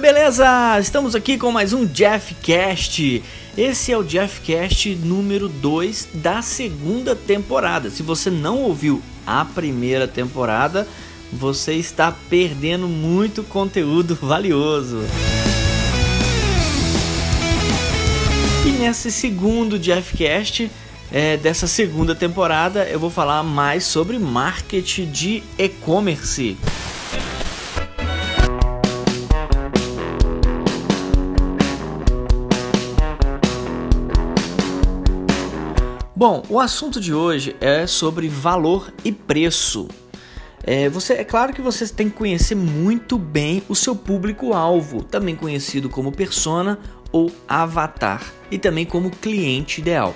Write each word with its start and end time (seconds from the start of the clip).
Beleza? 0.00 0.78
Estamos 0.80 1.14
aqui 1.14 1.38
com 1.38 1.52
mais 1.52 1.72
um 1.72 1.86
Jeffcast. 1.86 3.22
Esse 3.56 3.92
é 3.92 3.96
o 3.96 4.06
Jeffcast 4.06 4.92
número 4.96 5.48
2 5.48 6.08
da 6.14 6.42
segunda 6.42 7.14
temporada. 7.14 7.90
Se 7.90 8.02
você 8.02 8.28
não 8.28 8.62
ouviu 8.62 9.00
a 9.24 9.44
primeira 9.44 10.08
temporada, 10.08 10.88
você 11.32 11.74
está 11.74 12.12
perdendo 12.28 12.88
muito 12.88 13.44
conteúdo 13.44 14.18
valioso. 14.20 15.00
E 18.66 18.70
nesse 18.70 19.12
segundo 19.12 19.80
Jeffcast 19.80 20.70
é, 21.12 21.36
dessa 21.36 21.68
segunda 21.68 22.14
temporada, 22.14 22.84
eu 22.84 22.98
vou 22.98 23.10
falar 23.10 23.44
mais 23.44 23.84
sobre 23.84 24.18
marketing 24.18 25.10
de 25.10 25.42
e-commerce. 25.56 26.56
Bom, 36.16 36.44
o 36.48 36.60
assunto 36.60 37.00
de 37.00 37.12
hoje 37.12 37.56
é 37.60 37.88
sobre 37.88 38.28
valor 38.28 38.94
e 39.04 39.10
preço. 39.10 39.88
É, 40.62 40.88
você, 40.88 41.14
é 41.14 41.24
claro 41.24 41.52
que 41.52 41.60
você 41.60 41.88
tem 41.88 42.08
que 42.08 42.14
conhecer 42.14 42.54
muito 42.54 43.18
bem 43.18 43.64
o 43.68 43.74
seu 43.74 43.96
público-alvo, 43.96 45.02
também 45.02 45.34
conhecido 45.34 45.90
como 45.90 46.12
persona 46.12 46.78
ou 47.10 47.32
avatar, 47.48 48.22
e 48.48 48.58
também 48.58 48.86
como 48.86 49.10
cliente 49.10 49.80
ideal. 49.80 50.14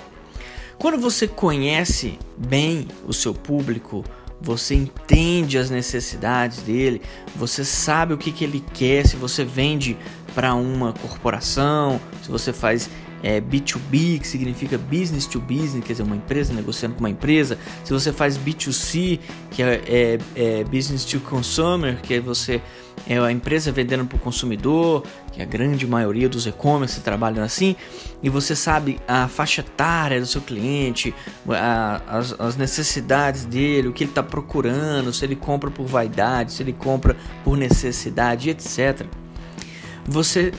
Quando 0.79 1.01
você 1.01 1.27
conhece 1.27 2.17
bem 2.37 2.87
o 3.05 3.13
seu 3.13 3.35
público, 3.35 4.05
você 4.41 4.77
entende 4.77 5.59
as 5.59 5.69
necessidades 5.69 6.63
dele, 6.63 7.03
você 7.35 7.65
sabe 7.65 8.15
o 8.15 8.19
que, 8.19 8.31
que 8.31 8.45
ele 8.45 8.65
quer, 8.73 9.05
se 9.05 9.17
você 9.17 9.45
vende 9.45 9.99
para 10.39 10.55
uma 10.55 10.93
corporação, 10.93 12.01
se 12.23 12.31
você 12.31 12.53
faz 12.53 12.89
é, 13.25 13.41
B2B, 13.41 14.21
que 14.21 14.29
significa 14.29 14.79
business 14.79 15.27
to 15.27 15.41
business, 15.41 15.85
quer 15.85 15.95
dizer, 15.95 16.05
uma 16.05 16.15
empresa 16.15 16.55
negociando 16.55 16.95
com 16.95 17.01
uma 17.01 17.11
empresa. 17.11 17.59
Se 17.83 17.93
você 17.93 18.13
faz 18.13 18.39
B2C, 18.39 19.19
que 19.51 19.65
é, 19.65 19.83
é, 19.85 20.19
é 20.37 20.63
business 20.63 21.05
to 21.05 21.19
consumer, 21.19 22.01
que 22.01 22.15
é 22.15 22.21
você 22.21 22.63
é 23.05 23.19
a 23.19 23.33
empresa 23.33 23.73
vendendo 23.73 24.05
para 24.05 24.15
o 24.15 24.21
consumidor, 24.21 25.03
que 25.33 25.43
a 25.43 25.45
grande 25.45 25.85
maioria 25.89 26.29
dos 26.29 26.47
e-commerce 26.47 27.01
trabalham 27.01 27.43
assim, 27.43 27.75
e 28.23 28.29
você 28.29 28.55
sabe 28.55 29.01
a 29.09 29.27
faixa 29.27 29.61
etária 29.61 30.21
do 30.21 30.27
seu 30.27 30.41
cliente, 30.41 31.13
a, 31.49 32.01
as, 32.07 32.41
as 32.41 32.57
necessidades 32.57 33.45
dele, 33.45 33.89
o 33.89 33.93
que 33.93 34.05
ele 34.05 34.13
está 34.13 34.23
procurando, 34.23 35.13
se 35.13 35.25
ele 35.25 35.35
compra 35.35 35.69
por 35.69 35.87
vaidade, 35.87 36.53
se 36.53 36.63
ele 36.63 36.73
compra 36.73 37.17
por 37.43 37.57
necessidade, 37.57 38.51
etc. 38.51 39.05
Você 40.09 40.55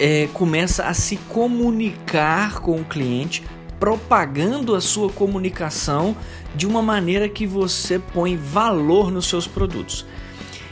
é, 0.00 0.28
começa 0.32 0.84
a 0.84 0.94
se 0.94 1.16
comunicar 1.16 2.60
com 2.60 2.80
o 2.80 2.84
cliente, 2.84 3.44
propagando 3.78 4.74
a 4.74 4.80
sua 4.80 5.10
comunicação 5.10 6.16
de 6.54 6.66
uma 6.66 6.80
maneira 6.80 7.28
que 7.28 7.46
você 7.46 7.98
põe 7.98 8.34
valor 8.34 9.10
nos 9.10 9.28
seus 9.28 9.46
produtos. 9.46 10.06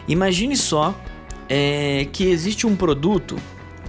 Imagine 0.09 0.57
só 0.57 0.95
é, 1.47 2.09
que 2.11 2.25
existe 2.25 2.67
um 2.67 2.75
produto 2.75 3.37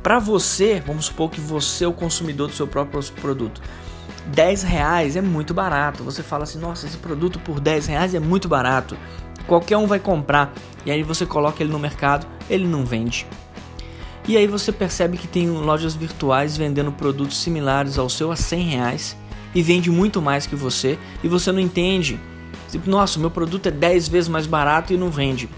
para 0.03 0.20
você, 0.20 0.83
vamos 0.86 1.05
supor 1.05 1.31
que 1.31 1.39
você 1.39 1.86
é 1.86 1.88
o 1.88 1.94
consumidor 1.94 2.50
do 2.50 2.53
seu 2.53 2.67
próprio 2.67 3.02
produto. 3.14 3.61
10 4.28 4.64
reais 4.64 5.16
é 5.16 5.22
muito 5.22 5.53
barato. 5.53 6.03
Você 6.03 6.22
fala 6.22 6.44
assim, 6.44 6.59
nossa, 6.59 6.86
esse 6.86 6.98
produto 6.98 7.39
por 7.39 7.61
10 7.61 7.88
reais 7.88 8.14
é 8.14 8.20
muito 8.20 8.50
barato. 8.50 8.98
Qualquer 9.48 9.77
um 9.77 9.88
vai 9.88 9.99
comprar. 9.99 10.54
E 10.86 10.92
aí 10.92 11.02
você 11.02 11.26
coloca 11.26 11.64
ele 11.64 11.71
no 11.71 11.80
mercado, 11.80 12.27
ele 12.49 12.67
não 12.67 12.86
vende. 12.86 13.26
E 14.27 14.36
aí 14.36 14.45
você 14.45 14.73
percebe 14.73 15.17
que 15.17 15.27
tem 15.27 15.49
lojas 15.49 15.95
virtuais 15.95 16.58
vendendo 16.58 16.92
produtos 16.92 17.38
similares 17.38 17.98
ao 17.98 18.10
seu 18.10 18.30
a 18.32 18.36
100 18.36 18.64
reais 18.64 19.17
e 19.55 19.61
vende 19.61 19.89
muito 19.89 20.21
mais 20.21 20.45
que 20.45 20.55
você 20.55 20.99
e 21.23 21.30
você 21.30 21.52
não 21.52 21.61
entende. 21.61 22.20
Tipo, 22.70 22.89
nossa, 22.89 23.20
meu 23.20 23.32
produto 23.32 23.67
é 23.67 23.71
10 23.71 24.10
vezes 24.10 24.27
mais 24.27 24.45
barato 24.45 24.92
e 24.92 24.98
não 24.98 25.10
vende. 25.10 25.49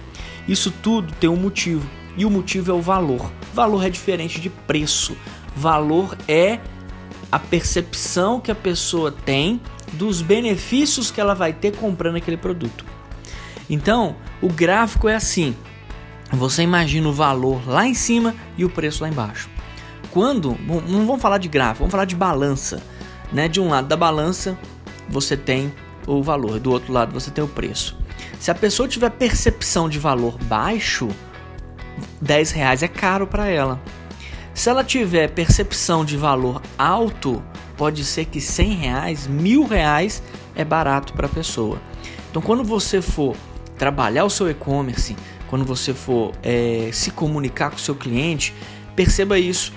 Isso 0.47 0.71
tudo 0.71 1.11
tem 1.15 1.29
um 1.29 1.35
motivo 1.35 1.89
e 2.15 2.25
o 2.25 2.29
motivo 2.29 2.71
é 2.71 2.73
o 2.73 2.81
valor. 2.81 3.31
Valor 3.53 3.83
é 3.85 3.89
diferente 3.89 4.39
de 4.39 4.49
preço. 4.49 5.17
Valor 5.55 6.15
é 6.27 6.59
a 7.31 7.39
percepção 7.39 8.39
que 8.39 8.51
a 8.51 8.55
pessoa 8.55 9.11
tem 9.11 9.59
dos 9.93 10.21
benefícios 10.21 11.09
que 11.09 11.19
ela 11.19 11.33
vai 11.33 11.53
ter 11.53 11.75
comprando 11.75 12.17
aquele 12.17 12.37
produto. 12.37 12.85
Então, 13.67 14.15
o 14.41 14.47
gráfico 14.47 15.07
é 15.07 15.15
assim: 15.15 15.55
você 16.31 16.63
imagina 16.63 17.07
o 17.07 17.13
valor 17.13 17.67
lá 17.67 17.87
em 17.87 17.93
cima 17.93 18.35
e 18.57 18.63
o 18.63 18.69
preço 18.69 19.03
lá 19.03 19.09
embaixo. 19.09 19.49
Quando, 20.11 20.51
bom, 20.53 20.81
não 20.81 21.05
vamos 21.05 21.21
falar 21.21 21.37
de 21.37 21.47
gráfico, 21.47 21.79
vamos 21.79 21.91
falar 21.91 22.05
de 22.05 22.15
balança, 22.15 22.81
né? 23.31 23.47
De 23.47 23.59
um 23.59 23.69
lado 23.69 23.87
da 23.87 23.97
balança 23.97 24.57
você 25.07 25.35
tem 25.35 25.73
o 26.07 26.21
valor, 26.21 26.59
do 26.59 26.71
outro 26.71 26.93
lado 26.93 27.13
você 27.13 27.31
tem 27.31 27.43
o 27.43 27.47
preço. 27.47 27.97
Se 28.39 28.51
a 28.51 28.55
pessoa 28.55 28.87
tiver 28.87 29.09
percepção 29.09 29.89
de 29.89 29.99
valor 29.99 30.37
baixo, 30.43 31.09
10 32.21 32.51
reais 32.51 32.83
é 32.83 32.87
caro 32.87 33.27
para 33.27 33.47
ela. 33.47 33.79
Se 34.53 34.69
ela 34.69 34.83
tiver 34.83 35.29
percepção 35.29 36.03
de 36.03 36.17
valor 36.17 36.61
alto, 36.77 37.41
pode 37.77 38.03
ser 38.03 38.25
que 38.25 38.41
100 38.41 38.73
reais, 38.73 39.27
mil 39.27 39.65
reais 39.65 40.21
é 40.55 40.65
barato 40.65 41.13
para 41.13 41.27
a 41.27 41.29
pessoa. 41.29 41.79
Então, 42.29 42.41
quando 42.41 42.63
você 42.63 43.01
for 43.01 43.35
trabalhar 43.77 44.25
o 44.25 44.29
seu 44.29 44.49
e-commerce, 44.49 45.15
quando 45.49 45.65
você 45.65 45.93
for 45.93 46.31
é, 46.43 46.89
se 46.93 47.11
comunicar 47.11 47.71
com 47.71 47.77
o 47.77 47.79
seu 47.79 47.95
cliente, 47.95 48.53
perceba 48.95 49.39
isso. 49.39 49.73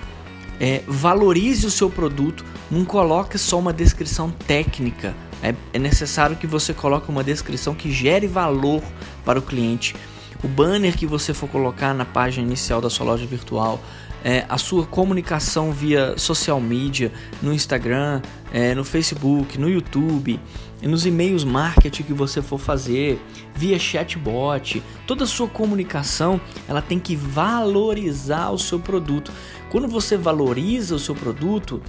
É, 0.59 0.83
valorize 0.87 1.65
o 1.65 1.71
seu 1.71 1.89
produto, 1.89 2.45
não 2.69 2.85
coloque 2.85 3.37
só 3.37 3.57
uma 3.57 3.73
descrição 3.73 4.29
técnica. 4.29 5.15
É, 5.41 5.53
é 5.73 5.79
necessário 5.79 6.35
que 6.35 6.45
você 6.45 6.73
coloque 6.73 7.09
uma 7.09 7.23
descrição 7.23 7.73
que 7.73 7.91
gere 7.91 8.27
valor 8.27 8.83
para 9.25 9.39
o 9.39 9.41
cliente. 9.41 9.95
O 10.43 10.47
banner 10.47 10.95
que 10.95 11.05
você 11.05 11.33
for 11.33 11.49
colocar 11.49 11.93
na 11.93 12.05
página 12.05 12.45
inicial 12.45 12.79
da 12.79 12.89
sua 12.89 13.07
loja 13.07 13.25
virtual, 13.25 13.81
é, 14.23 14.45
a 14.47 14.57
sua 14.57 14.85
comunicação 14.85 15.71
via 15.71 16.17
social 16.17 16.61
media, 16.61 17.11
no 17.41 17.53
Instagram, 17.53 18.21
é, 18.53 18.73
no 18.73 18.83
Facebook, 18.83 19.59
no 19.59 19.69
YouTube, 19.69 20.39
nos 20.81 21.05
e-mails 21.05 21.43
marketing 21.43 22.03
que 22.03 22.13
você 22.13 22.41
for 22.41 22.59
fazer, 22.59 23.21
via 23.53 23.77
chatbot, 23.77 24.81
toda 25.05 25.23
a 25.23 25.27
sua 25.27 25.47
comunicação 25.47 26.39
ela 26.67 26.81
tem 26.81 26.99
que 26.99 27.15
valorizar 27.15 28.49
o 28.51 28.57
seu 28.57 28.79
produto. 28.79 29.31
Quando 29.69 29.87
você 29.87 30.15
valoriza 30.15 30.95
o 30.95 30.99
seu 30.99 31.15
produto, 31.15 31.81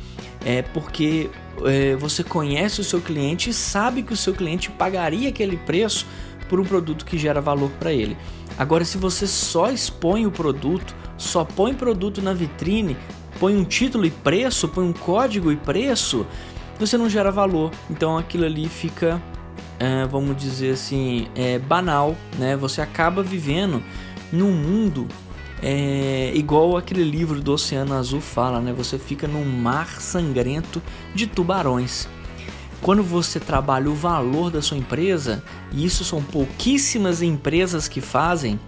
é 0.45 0.63
porque 0.63 1.31
é, 1.65 1.95
você 1.97 2.25
conhece 2.25 2.81
o 2.81 2.85
seu 2.85 3.01
cliente 3.01 3.51
e 3.51 3.55
sabe 3.55 4.03
que 4.03 4.13
o 4.13 4.17
seu 4.17 4.33
cliente 4.33 4.71
pagaria 4.71 5.29
aquele 5.29 5.57
preço 5.57 6.07
por 6.49 6.61
um 6.61 6.65
produto 6.65 7.05
que 7.05 7.19
gera 7.19 7.41
valor 7.41 7.71
para 7.81 7.93
ele. 7.93 8.17
Agora, 8.59 8.85
se 8.85 8.97
você 8.97 9.27
só 9.27 9.71
expõe 9.71 10.27
o 10.27 10.31
produto, 10.31 10.95
só 11.17 11.45
põe 11.45 11.75
produto 11.75 12.23
na 12.23 12.33
vitrine, 12.33 12.97
põe 13.41 13.57
um 13.57 13.65
título 13.65 14.07
e 14.07 14.11
preço, 14.11 14.69
põe 14.69 14.85
um 14.85 14.93
código 14.93 15.51
e 15.51 15.57
preço, 15.57 16.27
você 16.79 16.97
não 16.97 17.09
gera 17.09 17.31
valor. 17.31 17.71
Então 17.91 18.17
aquilo 18.17 18.45
ali 18.45 18.69
fica, 18.69 19.21
é, 19.79 20.07
vamos 20.07 20.37
dizer 20.37 20.73
assim, 20.73 21.29
é, 21.35 21.59
banal, 21.59 22.17
né? 22.39 22.57
Você 22.57 22.81
acaba 22.81 23.23
vivendo 23.23 23.83
num 24.33 24.53
mundo 24.53 25.09
é, 25.63 26.33
igual 26.35 26.77
aquele 26.77 27.03
livro 27.03 27.41
do 27.41 27.53
Oceano 27.53 27.95
Azul 27.95 28.21
fala, 28.21 28.61
né? 28.61 28.73
Você 28.73 28.99
fica 28.99 29.27
num 29.27 29.45
mar 29.45 30.01
sangrento 30.01 30.83
de 31.15 31.27
tubarões. 31.27 32.09
Quando 32.85 33.03
você 33.03 33.41
trabalha 33.41 33.91
o 33.91 33.95
valor 33.95 34.51
da 34.51 34.61
sua 34.61 34.77
empresa, 34.77 35.43
e 35.73 35.87
isso 35.87 36.05
são 36.05 36.23
pouquíssimas 36.23 37.23
empresas 37.23 37.89
que 37.89 38.03
fazem, 38.03 38.61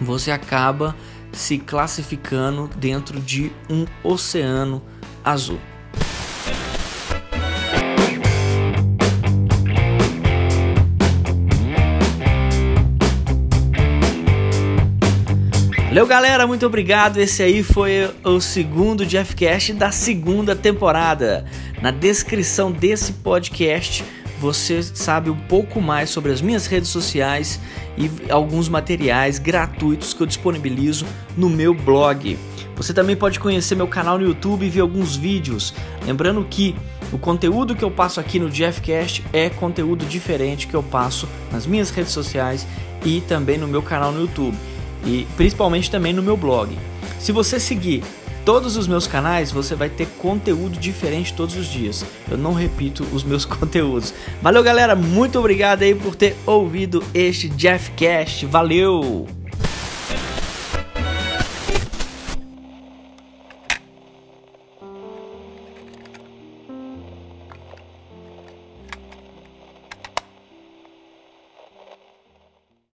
você 0.00 0.32
acaba 0.32 0.96
se 1.30 1.56
classificando 1.56 2.68
dentro 2.76 3.20
de 3.20 3.52
um 3.70 3.86
oceano 4.02 4.82
azul. 5.24 5.60
Valeu, 15.98 16.06
galera, 16.06 16.46
muito 16.46 16.64
obrigado. 16.64 17.16
Esse 17.16 17.42
aí 17.42 17.60
foi 17.60 18.08
o 18.22 18.40
segundo 18.40 19.04
Jeffcast 19.04 19.72
da 19.72 19.90
segunda 19.90 20.54
temporada. 20.54 21.44
Na 21.82 21.90
descrição 21.90 22.70
desse 22.70 23.14
podcast 23.14 24.04
você 24.40 24.80
sabe 24.80 25.28
um 25.28 25.36
pouco 25.36 25.80
mais 25.80 26.08
sobre 26.08 26.30
as 26.30 26.40
minhas 26.40 26.68
redes 26.68 26.88
sociais 26.88 27.58
e 27.96 28.08
alguns 28.30 28.68
materiais 28.68 29.40
gratuitos 29.40 30.14
que 30.14 30.20
eu 30.20 30.26
disponibilizo 30.28 31.04
no 31.36 31.50
meu 31.50 31.74
blog. 31.74 32.38
Você 32.76 32.94
também 32.94 33.16
pode 33.16 33.40
conhecer 33.40 33.74
meu 33.74 33.88
canal 33.88 34.20
no 34.20 34.24
YouTube 34.24 34.64
e 34.64 34.70
ver 34.70 34.82
alguns 34.82 35.16
vídeos. 35.16 35.74
Lembrando 36.06 36.46
que 36.48 36.76
o 37.12 37.18
conteúdo 37.18 37.74
que 37.74 37.82
eu 37.82 37.90
passo 37.90 38.20
aqui 38.20 38.38
no 38.38 38.48
Jeffcast 38.48 39.24
é 39.32 39.50
conteúdo 39.50 40.06
diferente 40.06 40.68
que 40.68 40.74
eu 40.74 40.82
passo 40.84 41.28
nas 41.50 41.66
minhas 41.66 41.90
redes 41.90 42.12
sociais 42.12 42.64
e 43.04 43.20
também 43.22 43.58
no 43.58 43.66
meu 43.66 43.82
canal 43.82 44.12
no 44.12 44.20
YouTube 44.20 44.56
e 45.04 45.26
principalmente 45.36 45.90
também 45.90 46.12
no 46.12 46.22
meu 46.22 46.36
blog. 46.36 46.76
Se 47.18 47.32
você 47.32 47.58
seguir 47.58 48.02
todos 48.44 48.76
os 48.76 48.86
meus 48.86 49.06
canais, 49.06 49.52
você 49.52 49.74
vai 49.74 49.90
ter 49.90 50.06
conteúdo 50.18 50.78
diferente 50.78 51.34
todos 51.34 51.54
os 51.56 51.66
dias. 51.66 52.04
Eu 52.30 52.38
não 52.38 52.54
repito 52.54 53.06
os 53.12 53.22
meus 53.22 53.44
conteúdos. 53.46 54.14
Valeu, 54.40 54.62
galera. 54.62 54.96
Muito 54.96 55.38
obrigado 55.38 55.82
aí 55.82 55.94
por 55.94 56.14
ter 56.14 56.36
ouvido 56.46 57.04
este 57.12 57.48
Jeff 57.48 57.90
Cast. 57.90 58.46
Valeu! 58.46 59.37